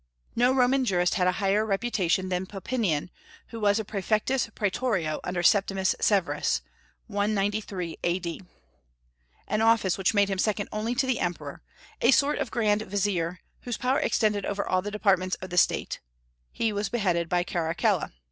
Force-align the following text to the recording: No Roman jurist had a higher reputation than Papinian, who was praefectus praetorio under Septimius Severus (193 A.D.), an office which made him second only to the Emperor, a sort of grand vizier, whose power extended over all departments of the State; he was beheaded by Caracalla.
No 0.35 0.51
Roman 0.51 0.83
jurist 0.83 1.13
had 1.13 1.27
a 1.27 1.33
higher 1.33 1.63
reputation 1.63 2.29
than 2.29 2.47
Papinian, 2.47 3.11
who 3.49 3.59
was 3.59 3.79
praefectus 3.81 4.47
praetorio 4.55 5.19
under 5.23 5.43
Septimius 5.43 5.93
Severus 6.01 6.61
(193 7.05 7.99
A.D.), 8.03 8.41
an 9.47 9.61
office 9.61 9.99
which 9.99 10.15
made 10.15 10.27
him 10.31 10.39
second 10.39 10.69
only 10.71 10.95
to 10.95 11.05
the 11.05 11.19
Emperor, 11.19 11.61
a 12.01 12.09
sort 12.09 12.39
of 12.39 12.49
grand 12.49 12.81
vizier, 12.81 13.41
whose 13.61 13.77
power 13.77 13.99
extended 13.99 14.43
over 14.43 14.67
all 14.67 14.81
departments 14.81 15.35
of 15.35 15.51
the 15.51 15.57
State; 15.59 15.99
he 16.51 16.73
was 16.73 16.89
beheaded 16.89 17.29
by 17.29 17.43
Caracalla. 17.43 18.11